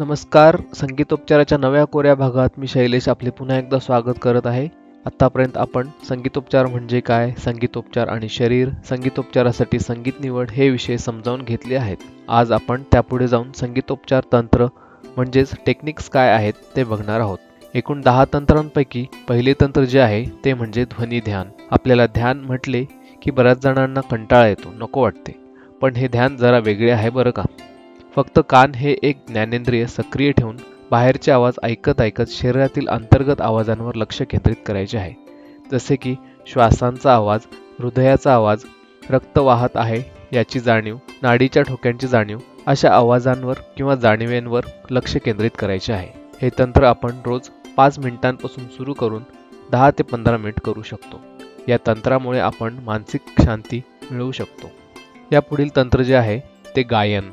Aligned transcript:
नमस्कार 0.00 0.56
संगीतोपचाराच्या 0.74 1.58
नव्या 1.58 1.84
कोऱ्या 1.84 2.14
भागात 2.14 2.48
मी 2.58 2.66
शैलेश 2.66 3.08
आपले 3.08 3.30
पुन्हा 3.30 3.58
एकदा 3.58 3.78
स्वागत 3.78 4.18
करत 4.22 4.46
आहे. 4.46 4.68
आत्तापर्यंत 5.06 5.56
आपण 5.56 5.88
संगीतोपचार 6.08 6.66
म्हणजे 6.66 7.00
काय 7.00 7.32
संगीतोपचार 7.44 8.08
आणि 8.08 8.28
शरीर 8.28 8.68
संगीतोपचारासाठी 8.88 9.78
संगीत 9.78 10.12
निवड 10.20 10.50
हे 10.50 10.70
विषय 10.70 10.96
समजावून 10.96 11.42
घेतले 11.42 11.76
आहेत. 11.76 11.96
आज 12.28 12.52
आपण 12.52 12.82
त्यापुढे 12.82 13.28
जाऊन 13.28 13.52
संगीतोपचार 13.52 14.22
तंत्र 14.32 14.66
म्हणजेच 15.16 15.54
टेक्निक्स 15.66 16.08
काय 16.08 16.28
आहेत 16.28 16.52
ते 16.76 16.84
बघणार 16.84 17.20
आहोत. 17.20 17.38
एकूण 17.74 18.00
दहा 18.00 18.24
तंत्रांपैकी 18.32 19.06
पहिले 19.28 19.54
तंत्र 19.60 19.84
जे 19.84 20.00
आहे 20.00 20.24
ते 20.44 20.54
म्हणजे 20.54 20.84
ध्वनी 20.84 21.20
ध्यान. 21.20 21.48
आपल्याला 21.70 22.06
ध्यान 22.06 22.40
म्हटले 22.40 22.84
की 23.22 23.30
बऱ्याच 23.30 23.62
जणांना 23.62 24.00
कंटाळा 24.00 24.46
येतो 24.46 24.72
नको 24.78 25.02
वाटते. 25.02 25.40
पण 25.80 25.96
हे 25.96 26.08
ध्यान 26.08 26.36
जरा 26.36 26.58
वेगळे 26.58 26.90
आहे 26.90 27.10
बरं 27.10 27.30
का? 27.30 27.42
फक्त 28.16 28.40
कान 28.48 28.72
हे 28.74 28.96
एक 29.02 29.18
ज्ञानेंद्रिय 29.28 29.86
सक्रिय 29.86 30.32
ठेवून 30.32 30.56
बाहेरचे 30.90 31.32
आवाज 31.32 31.54
ऐकत 31.62 32.00
ऐकत 32.00 32.30
शरीरातील 32.30 32.88
अंतर्गत 32.88 33.40
आवाजांवर 33.40 33.94
लक्ष 33.94 34.22
केंद्रित 34.22 34.56
करायचे 34.66 34.98
आहे. 34.98 35.14
जसे 35.72 35.96
की 35.96 36.14
श्वासांचा 36.46 37.14
आवाज 37.14 37.40
हृदयाचा 37.78 38.34
आवाज 38.34 38.64
रक्त 39.10 39.38
वाहत 39.38 39.68
आहे 39.74 40.02
याची 40.32 40.60
जाणीव 40.60 40.96
नाडीच्या 41.22 41.62
ठोक्यांची 41.62 42.06
जाणीव 42.06 42.38
अशा 42.66 42.90
आवाजांवर 42.90 43.54
किंवा 43.76 43.94
जाणीवेंवर 43.94 44.64
लक्ष 44.90 45.16
केंद्रित 45.16 45.50
करायचे 45.58 45.92
आहे. 45.92 46.08
हे 46.42 46.50
तंत्र 46.58 46.84
आपण 46.84 47.10
रोज 47.26 47.48
पाच 47.76 47.98
मिनिटांपासून 47.98 48.64
सुरू 48.64 48.92
करून 48.92 49.22
दहा 49.72 49.90
ते 49.90 50.02
पंधरा 50.02 50.36
मिनिट 50.36 50.60
करू 50.60 50.82
शकतो. 50.82 51.20
या 51.68 51.76
तंत्रामुळे 51.86 52.40
आपण 52.40 52.78
मानसिक 52.84 53.20
शांती 53.44 53.82
मिळवू 54.10 54.32
शकतो. 54.32 54.70
या 55.32 55.40
पुढील 55.40 55.76
तंत्र 55.76 56.02
जे 56.02 56.14
आहे 56.14 56.40
ते 56.76 56.82
गायन. 56.82 57.30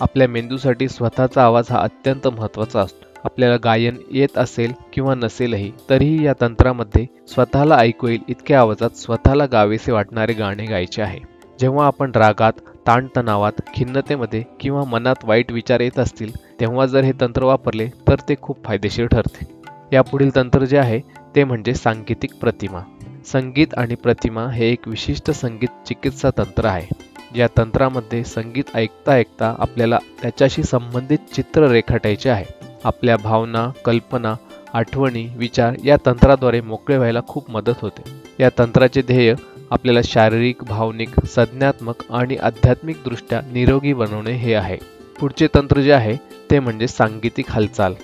आपल्या 0.00 0.28
मेंदूसाठी 0.28 0.88
स्वतःचा 0.88 1.44
आवाज 1.44 1.64
हा 1.70 1.78
अत्यंत 1.78 2.28
महत्त्वाचा 2.28 2.80
असतो. 2.80 3.06
आपल्याला 3.24 3.56
गायन 3.64 3.96
येत 4.10 4.38
असेल 4.38 4.72
किंवा 4.92 5.14
नसेलही 5.14 5.70
तरीही 5.90 6.24
या 6.24 6.32
तंत्रामध्ये 6.40 7.06
स्वतःला 7.28 7.76
ऐकू 7.76 8.08
येईल 8.08 8.20
इतक्या 8.28 8.60
आवाजात 8.60 8.90
स्वतःला 8.90 9.46
गावेसे 9.46 9.92
वाटणारे 9.92 10.32
गाणे 10.32 10.64
गायचे 10.64 11.02
आहे. 11.02 11.20
जेव्हा 11.60 11.86
आपण 11.86 12.10
रागात 12.14 12.52
ताणतणावात 12.86 13.60
खिन्नतेमध्ये 13.74 14.42
किंवा 14.60 14.84
मनात 14.84 15.24
वाईट 15.24 15.52
विचार 15.52 15.80
येत 15.80 15.98
असतील 15.98 16.60
तेव्हा 16.60 16.86
जर 16.86 17.04
हे 17.04 17.12
तंत्र 17.20 17.44
वापरले 17.44 17.86
तर 17.86 18.14
ते 18.28 18.34
खूप 18.42 18.64
फायदेशीर 18.64 19.06
ठरते. 19.06 19.46
यापुढील 19.92 20.34
तंत्र 20.36 20.64
जे 20.64 20.78
आहे 20.78 21.00
ते 21.36 21.44
म्हणजे 21.44 21.74
सांकेतिक 21.74 22.34
प्रतिमा. 22.40 22.80
संगीत 23.26 23.74
आणि 23.76 23.94
प्रतिमा 23.94 24.48
हे 24.48 24.70
एक 24.70 24.88
विशिष्ट 24.88 25.30
संगीत 25.30 25.86
चिकित्सा 25.86 26.30
तंत्र 26.38 26.64
आहे. 26.64 27.13
या 27.34 27.46
तंत्रामध्ये 27.58 28.24
संगीत 28.24 28.64
ऐकता 28.74 29.12
ऐकता 29.12 29.54
आपल्याला 29.58 29.98
त्याच्याशी 30.22 30.62
संबंधित 30.62 31.18
चित्र 31.34 31.68
रेखाटायचे 31.68 32.30
आहे. 32.30 32.44
आपल्या 32.84 33.16
भावना 33.16 33.70
कल्पना 33.84 34.34
आठवणी 34.74 35.28
विचार 35.36 35.74
या 35.84 35.96
तंत्राद्वारे 36.06 36.60
मोकळे 36.60 36.96
व्हायला 36.96 37.20
खूप 37.28 37.50
मदत 37.50 37.80
होते. 37.82 38.02
या 38.40 38.48
तंत्राचे 38.58 39.02
ध्येय 39.02 39.34
आपल्याला 39.70 40.00
शारीरिक 40.04 40.64
भावनिक 40.64 41.24
संज्ञात्मक 41.24 41.94
आणि 42.10 42.36
आध्यात्मिकदृष्ट्या 42.36 43.40
निरोगी 43.52 43.92
बनवणे 43.92 44.32
हे 44.32 44.54
आहे. 44.54 44.76
पुढचे 45.20 45.46
तंत्र 45.54 45.80
जे 45.80 45.92
आहे 45.92 46.16
ते 46.50 46.58
म्हणजे 46.60 46.88
सांगीतिक 46.88 47.50
हालचाल. 47.50 47.94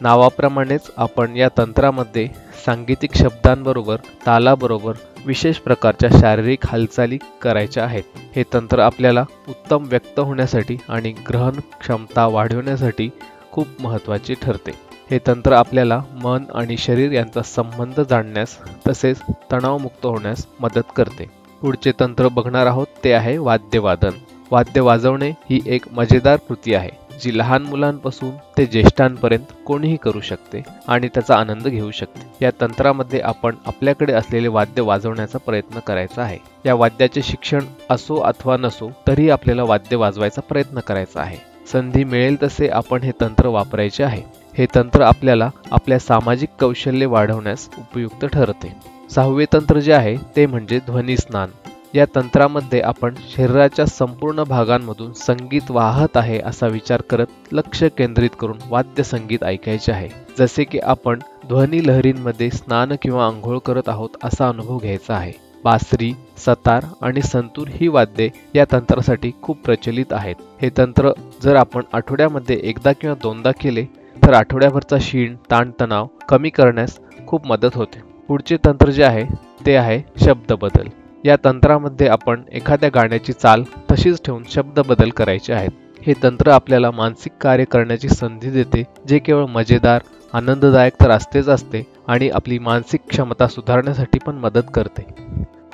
नावाप्रमाणेच 0.00 0.90
आपण 0.96 1.36
या 1.36 1.48
तंत्रामध्ये 1.58 2.28
सांगीतिक 2.66 3.14
शब्दांबरोबर 3.14 3.96
तालाबरोबर 4.26 4.92
विशेष 5.26 5.56
प्रकारच्या 5.56 6.10
शारीरिक 6.20 6.66
हालचाली 6.66 7.18
करायच्या 7.42 7.84
आहेत. 7.84 8.02
हे 8.36 8.42
तंत्र 8.52 8.78
आपल्याला 8.78 9.24
उत्तम 9.48 9.84
व्यक्त 9.86 10.20
होण्यासाठी 10.20 10.76
आणि 10.88 11.12
ग्रहण 11.12 11.60
क्षमता 11.80 12.26
वाढवण्यासाठी 12.26 13.10
खूप 13.52 13.66
महत्त्वाचे 13.80 14.34
ठरते. 14.42 14.70
हे 15.10 15.18
तंत्र 15.26 15.52
आपल्याला 15.52 16.02
मन 16.22 16.44
आणि 16.54 16.76
शरीर 16.76 17.12
यांचा 17.12 17.42
संबंध 17.42 18.00
जाणण्यास 18.00 18.58
तसेच 18.88 19.20
तणावमुक्त 19.52 20.06
होण्यास 20.06 20.46
मदत 20.60 20.92
करते. 20.96 21.30
पुढचे 21.60 21.92
तंत्र 22.00 22.28
बघणार 22.28 22.66
आहोत 22.66 22.86
ते 23.04 23.12
आहे 23.12 23.38
वाद्यवादन. 23.38 24.10
वाद्य 24.50 24.80
वाजवणे 24.80 25.30
ही 25.30 25.60
एक 25.66 25.84
मजेदार 25.92 26.36
कृती 26.36 26.74
आहे. 26.74 27.07
जी 27.22 27.38
लहान 27.38 27.62
मुलांपासून 27.62 28.30
ते 28.58 28.66
ज्येष्ठांपर्यंत 28.66 29.52
कोणीही 29.66 29.96
करू 29.96 30.20
शकते 30.20 30.62
आणि 30.88 31.08
त्याचा 31.08 31.36
आनंद 31.36 31.68
घेऊ 31.68 31.90
शकते. 31.90 32.44
या 32.44 32.50
तंत्रामध्ये 32.60 33.20
आपण 33.20 33.54
आपल्याकडे 33.66 34.12
असलेले 34.12 34.48
वाद्य 34.48 34.82
वाजवण्याचा 34.82 35.38
प्रयत्न 35.38 35.78
करायचा 35.78 36.22
आहे. 36.22 36.38
या 36.66 36.74
वाद्याचे 36.74 37.22
शिक्षण 37.22 37.64
असो 37.90 38.16
अथवा 38.16 38.56
नसो 38.56 38.90
तरी 39.06 39.30
आपल्याला 39.30 39.62
वाद्य 39.62 39.96
वाजवायचा 39.96 40.40
प्रयत्न 40.40 40.80
करायचा 40.80 41.20
आहे. 41.20 41.36
संधी 41.72 42.04
मिळेल 42.04 42.36
तसे 42.42 42.68
आपण 42.68 43.02
हे 43.02 43.12
तंत्र 43.20 43.46
वापरायचे 43.46 44.04
आहे. 44.04 44.22
हे 44.58 44.66
तंत्र 44.74 45.02
आपल्याला 45.02 45.50
आपल्या 45.70 45.98
सामाजिक 45.98 46.48
कौशल्य 46.60 47.06
वाढवण्यास 47.06 47.68
उपयुक्त 47.78 48.24
ठरते. 48.24 48.72
सहावे 49.10 49.44
तंत्र 49.52 49.78
जे 49.78 49.92
आहे 49.92 50.16
ते 50.36 50.46
म्हणजे 50.46 50.78
ध्वनी 50.78 51.16
स्नान. 51.16 51.48
या 51.94 52.04
तंत्रामध्ये 52.14 52.80
आपण 52.80 53.14
शरीराच्या 53.30 53.86
संपूर्ण 53.86 54.42
भागांमधून 54.48 55.12
संगीत 55.12 55.70
वाहत 55.70 56.16
आहे 56.16 56.38
असा 56.38 56.66
विचार 56.66 57.00
करत 57.00 57.26
लक्ष 57.52 57.82
केंद्रित 57.98 58.30
करून 58.40 58.58
वाद्य 58.68 59.02
संगीत 59.02 59.44
ऐकायचे 59.44 59.92
आहे. 59.92 60.08
जसे 60.38 60.64
की 60.64 60.78
आपण 60.78 61.18
ध्वनी 61.48 61.86
लहरींमध्ये 61.86 62.50
स्नान 62.50 62.92
किंवा 63.02 63.26
आंघोळ 63.26 63.58
करत 63.58 63.88
आहोत 63.88 64.16
असा 64.24 64.48
अनुभव 64.48 64.78
घ्यायचा 64.78 65.14
आहे. 65.14 65.32
बासरी 65.64 66.12
सतार 66.38 66.84
आणि 67.02 67.22
संतूर 67.22 67.68
ही 67.70 67.88
वाद्ये 67.88 68.28
या 68.54 68.64
तंत्रासाठी 68.72 69.30
खूप 69.42 69.64
प्रचलित 69.64 70.12
आहेत. 70.12 70.36
हे 70.62 70.70
तंत्र 70.78 71.12
जर 71.42 71.56
आपण 71.56 71.82
आठवड्यामध्ये 71.92 72.60
एकदा 72.62 72.92
किंवा 72.92 73.16
दोनदा 73.22 73.50
केले 73.60 73.84
तर 74.16 74.34
आठवड्याभरचा 74.34 74.96
शीण 75.00 75.34
ताणतणाव 75.50 76.06
कमी 76.28 76.50
करण्यास 76.50 76.98
खूप 77.26 77.46
मदत 77.46 77.74
होते. 77.74 78.02
पुढचे 78.28 78.56
तंत्र 78.64 78.90
जे 78.90 79.04
आहे 79.04 79.24
ते 79.66 79.76
आहे 79.76 80.02
शब्द 80.24 80.52
बदल 80.52 80.88
या 81.24 81.36
तंत्रामध्ये 81.44 82.08
आपण 82.08 82.42
एखाद्या 82.52 82.88
गाण्याची 82.94 83.32
चाल 83.32 83.62
तशीच 83.90 84.20
ठेवून 84.24 84.42
शब्द 84.50 84.80
बदल 84.80 85.08
करायचे 85.08 85.52
आहेत. 85.52 85.70
हे 86.06 86.12
तंत्र 86.22 86.50
आपल्याला 86.50 86.90
मानसिक 86.90 87.32
कार्य 87.40 87.64
करण्याची 87.64 88.08
संधी 88.08 88.50
देते 88.50 88.82
जे 89.08 89.18
केवळ 89.18 89.46
मजेदार 89.46 90.02
आनंददायक 90.32 90.92
तर 91.00 91.10
असतेच 91.10 91.48
असते 91.48 91.82
आणि 92.08 92.28
आपली 92.28 92.58
मानसिक 92.58 93.00
क्षमता 93.10 93.46
सुधारण्यासाठी 93.46 94.18
पण 94.18 94.34
मदत 94.34 94.70
करते. 94.74 95.06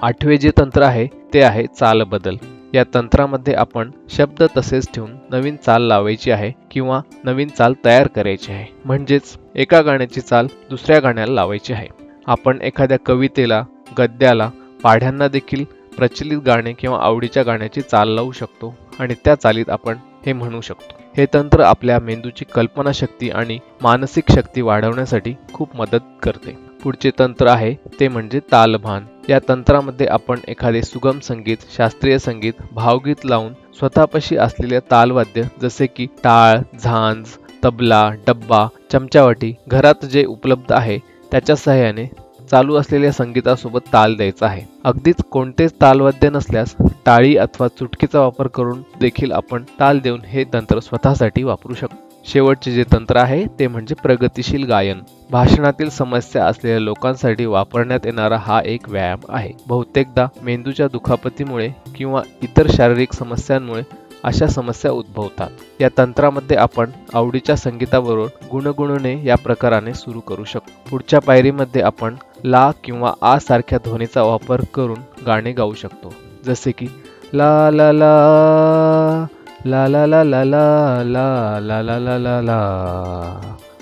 आठवे 0.03 0.37
जे 0.37 0.50
तंत्र 0.59 0.82
आहे 0.82 1.06
ते 1.34 1.43
आहे 1.43 1.66
चाल 1.66 2.03
बदल. 2.03 2.37
या 2.75 2.84
तंत्रामध्ये 2.94 3.55
आपण 3.55 3.91
शब्द 4.09 4.43
तसेच 4.56 4.88
ठेवून 4.94 5.11
नवीन 5.31 5.56
चाल 5.56 5.82
लावायची 5.82 6.31
आहे 6.31 6.53
किंवा 6.71 7.00
नवीन 7.25 7.49
चाल 7.49 7.75
तयार 7.84 8.06
करायची 8.06 8.53
आहे. 8.53 8.66
म्हणजेच 8.84 9.37
एका 9.55 9.81
गाण्याची 9.81 10.21
चाल 10.21 10.47
दुसऱ्या 10.71 11.00
गाण्याला 11.00 11.32
लावायची 11.32 11.72
आहे. 11.72 11.87
आपण 12.26 12.61
एखाद्या 12.62 12.99
कवितेला 13.06 13.65
गद्याला 13.99 14.50
पाढ्यांना 14.84 15.28
देखील 15.28 15.65
प्रचलित 15.97 16.39
गाणे 16.47 16.72
किंवा 16.72 16.99
आवडीच्या 17.03 17.43
गाण्याची 17.43 17.81
चाल 17.81 18.09
लावू 18.09 18.33
शकतो 18.33 18.75
आणि 19.00 19.15
त्या 19.25 19.34
चालीत 19.34 19.71
आपण 19.71 19.99
हे 20.27 20.33
म्हणू 20.33 20.61
शकतो. 20.61 20.97
हे 21.17 21.27
तंत्र 21.34 21.62
आपल्या 21.62 21.99
मेंदूची 22.00 22.45
कल्पनाशक्ती 22.55 23.28
आणि 23.31 23.59
मानसिक 23.83 24.31
शक्ती 24.31 24.61
वाढवण्यासाठी 24.61 25.34
खूप 25.53 25.77
मदत 25.77 26.00
करते. 26.23 26.56
पुढचे 26.83 27.11
तंत्र 27.19 27.49
आहे 27.49 27.73
ते 28.00 28.09
म्हणजे 28.09 28.41
तालभान. 28.53 29.05
या 29.28 29.39
तंत्रामध्ये 29.49 30.06
आपण 30.06 30.41
एखादे 30.49 30.83
सुगम 30.83 31.19
संगीत 31.19 31.65
शास्त्रीय 31.77 32.19
संगीत 32.19 32.61
भावगीत 32.73 33.25
लावून 33.27 33.53
स्वतःपाशी 33.78 34.37
असलेले 34.37 34.81
तालवाद्य 34.91 35.43
जसे 35.62 35.87
की 35.87 36.06
टाळ 36.25 36.59
झांज 36.78 37.37
तबला 37.65 38.09
डब्बा 38.27 38.67
चमचावाटी 38.93 39.53
घरात 39.69 40.05
जे 40.05 40.25
उपलब्ध 40.25 40.73
आहे 40.73 40.99
त्याच्या 41.33 41.56
सहाय्याने 41.56 42.05
चालू 42.50 42.75
असलेल्या 42.75 43.12
संगीतासोबत 43.12 43.81
ताल 43.93 44.16
द्यायचा 44.16 44.47
आहे. 44.47 44.62
अगदीच 44.84 45.22
कोणतेच 45.31 45.72
तालवाद्य 45.81 46.31
नसल्यास 46.31 46.75
टाळी 47.06 47.37
अथवा 47.37 47.69
चुटकीचा 47.69 48.21
वापर 48.21 48.47
करून 48.47 48.82
देखील 49.00 49.32
आपण 49.32 49.62
ताल 49.81 49.99
देऊन 49.99 50.21
हे 50.25 50.44
तंत्र 50.53 50.81
स्वतःसाठी 50.81 51.43
वापरू 51.43 51.75
शकतो. 51.75 52.03
शेवटचे 52.27 52.72
जे 52.72 52.84
तंत्र 52.93 53.16
आहे 53.16 53.44
ते 53.59 53.66
म्हणजे 53.66 53.94
प्रगतिशील 53.94 54.64
गायन. 54.64 55.00
भाषणातील 55.31 55.88
समस्या 55.88 56.46
असलेल्या 56.46 56.81
लोकांसाठी 56.81 57.46
वापरण्यात 57.46 58.00
येणारा 58.05 58.37
हा 58.37 58.61
एक 58.64 58.88
व्यायाम 58.88 59.20
आहे. 59.29 59.50
बहुतेकदा 59.67 60.26
मेंदूच्या 60.43 60.88
दुखापतीमुळे 60.88 61.69
किंवा 61.94 62.23
इतर 62.43 62.67
शारीरिक 62.70 63.12
समस्यांमुळे 63.12 63.82
अशा 64.25 64.47
समस्या 64.47 64.90
उद्भवतात. 64.90 65.50
या 65.81 65.88
तंत्रामध्ये 65.99 66.56
आपण 66.56 66.90
आवडीच्या 67.14 67.56
संगीताबरोबर 67.56 68.47
गुणगुणणे 68.52 69.20
या 69.25 69.37
प्रकाराने 69.37 69.94
सुरू 69.94 70.20
करू 70.20 70.44
शकतो. 70.44 70.90
पुढच्या 70.90 71.20
पायरीमध्ये 71.20 71.82
आपण 71.82 72.14
ला 72.44 72.70
किंवा 72.85 73.12
आ 73.23 73.37
सारख्या 73.38 73.79
ध्वनीचा 73.85 74.23
वापर 74.23 74.61
करून 74.75 75.00
गाणे 75.26 75.52
गाऊ 75.52 75.75
शकतो 75.75 76.12
जसे 76.46 76.73
की 76.73 76.87
ला 77.35 77.70
ला 77.70 77.91
ला 77.93 79.26
ला 79.67 79.87
ला 79.88 80.06
ला 80.06 80.23
ला 80.25 80.44
ला 80.44 81.02
ला 81.05 81.61
ला 81.61 81.81
ला 81.82 81.99
ला 81.99 82.19
ला 82.19 82.41
ला 82.43 82.58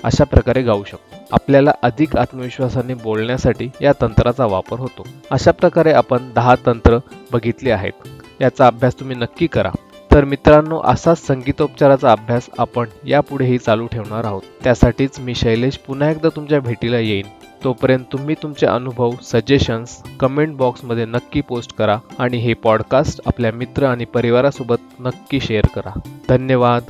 अशा 0.03 0.23
प्रकारे 0.23 0.61
गाऊ 0.61 0.83
शकतो 0.83 1.25
आपल्याला 1.31 1.71
अधिक 1.81 2.15
आत्मविश्वासाने 2.17 2.93
बोलण्यासाठी 2.93 3.69
या 3.81 3.93
तंत्राचा 4.01 4.45
वापर 4.45 4.79
होतो 4.79 5.05
अशा 5.31 5.51
प्रकारे 5.51 5.93
आपण 5.93 6.31
दहा 6.35 6.55
तंत्र 6.65 6.97
बघितले 7.31 7.71
आहेत 7.71 8.07
याचा 8.41 8.67
अभ्यास 8.67 8.99
तुम्ही 8.99 9.15
नक्की 9.15 9.47
करा 9.47 9.71
तर 10.13 10.25
मित्रांनो 10.25 10.81
असाच 10.83 11.27
संगीतोपचाराचा 11.27 12.11
अभ्यास 12.11 12.49
आपण 12.57 12.85
यापुढेही 13.07 13.57
चालू 13.57 13.87
ठेवणार 13.87 14.23
आहोत. 14.23 14.41
त्यासाठीच 14.63 15.19
मी 15.19 15.35
शैलेश 15.35 15.77
पुन्हा 15.77 16.11
एकदा 16.11 16.29
तुमच्या 16.35 16.59
भेटीला 16.59 16.99
येईन. 16.99 17.25
तोपर्यंत 17.63 18.03
तुम्ही 18.11 18.35
तुमचे 18.43 18.65
अनुभव 18.65 19.11
सजेशन्स 19.23 20.03
कमेंट 20.19 20.57
बॉक्समध्ये 20.57 21.05
नक्की 21.05 21.41
पोस्ट 21.41 21.75
करा 21.75 21.97
आणि 22.19 22.37
हे 22.37 22.53
पॉडकास्ट 22.53 23.21
आपल्या 23.25 23.51
मित्र 23.51 23.85
आणि 23.85 24.05
परिवारासोबत 24.05 24.77
नक्की 24.99 25.39
शेअर 25.39 25.65
करा. 25.75 25.99
धन्यवाद. 26.29 26.83